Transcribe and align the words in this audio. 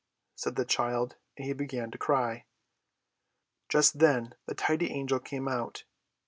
said 0.35 0.55
the 0.55 0.65
child; 0.65 1.15
and 1.37 1.45
he 1.45 1.53
began 1.53 1.91
to 1.91 1.97
cry. 1.99 2.45
Just 3.69 3.99
then 3.99 4.33
the 4.47 4.55
Tidy 4.55 4.89
Angel 4.89 5.19
came 5.19 5.47
out. 5.47 5.83